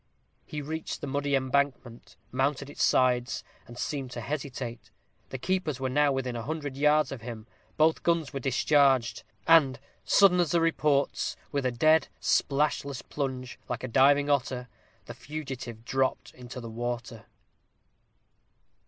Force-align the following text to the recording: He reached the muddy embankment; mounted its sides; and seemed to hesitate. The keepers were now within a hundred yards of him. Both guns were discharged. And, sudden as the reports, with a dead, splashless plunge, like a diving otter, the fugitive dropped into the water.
He 0.47 0.63
reached 0.63 0.99
the 1.01 1.05
muddy 1.05 1.35
embankment; 1.35 2.15
mounted 2.31 2.71
its 2.71 2.81
sides; 2.83 3.43
and 3.67 3.77
seemed 3.77 4.09
to 4.13 4.21
hesitate. 4.21 4.89
The 5.29 5.37
keepers 5.37 5.79
were 5.79 5.91
now 5.91 6.11
within 6.11 6.35
a 6.35 6.41
hundred 6.41 6.75
yards 6.75 7.11
of 7.11 7.21
him. 7.21 7.45
Both 7.77 8.01
guns 8.01 8.33
were 8.33 8.39
discharged. 8.39 9.21
And, 9.45 9.79
sudden 10.03 10.39
as 10.39 10.49
the 10.53 10.59
reports, 10.59 11.35
with 11.51 11.67
a 11.67 11.71
dead, 11.71 12.07
splashless 12.19 13.03
plunge, 13.07 13.59
like 13.69 13.83
a 13.83 13.87
diving 13.87 14.27
otter, 14.27 14.69
the 15.05 15.13
fugitive 15.13 15.85
dropped 15.85 16.33
into 16.33 16.59
the 16.59 16.71
water. 16.71 17.27